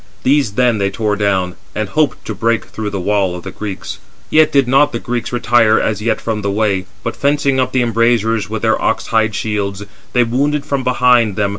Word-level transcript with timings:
These 0.23 0.53
then 0.53 0.79
they 0.79 0.89
tore 0.89 1.15
down, 1.15 1.57
and 1.75 1.89
hoped 1.89 2.25
to 2.25 2.33
break 2.33 2.65
through 2.65 2.89
the 2.89 2.99
wall 2.99 3.35
of 3.35 3.43
the 3.43 3.51
Greeks. 3.51 3.99
Yet 4.31 4.51
did 4.51 4.67
not 4.67 4.93
the 4.93 4.99
Greeks 4.99 5.31
retire 5.31 5.79
as 5.79 6.01
yet 6.01 6.19
from 6.19 6.41
the 6.41 6.49
way; 6.49 6.87
but 7.03 7.15
fencing 7.15 7.59
up 7.59 7.71
the 7.71 7.83
embrazures 7.83 8.49
with 8.49 8.63
their 8.63 8.81
ox 8.81 9.05
hide 9.13 9.35
shields, 9.35 9.83
they 10.13 10.23
wounded 10.23 10.65
from 10.65 10.83
behind 10.83 10.93
them 10.95 10.95
the 10.95 10.95
enemy 10.95 10.95
coming 10.95 10.95
up 10.95 11.21
under 11.21 11.35
the 11.35 11.41
wall. 11.41 11.49